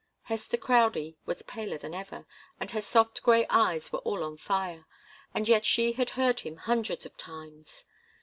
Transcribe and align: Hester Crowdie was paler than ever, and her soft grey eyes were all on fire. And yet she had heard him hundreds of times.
Hester 0.23 0.57
Crowdie 0.57 1.15
was 1.27 1.43
paler 1.43 1.77
than 1.77 1.93
ever, 1.93 2.25
and 2.59 2.71
her 2.71 2.81
soft 2.81 3.21
grey 3.21 3.45
eyes 3.51 3.93
were 3.93 3.99
all 3.99 4.23
on 4.23 4.35
fire. 4.35 4.87
And 5.35 5.47
yet 5.47 5.63
she 5.63 5.91
had 5.91 6.09
heard 6.17 6.39
him 6.39 6.57
hundreds 6.57 7.05
of 7.05 7.15
times. 7.17 7.85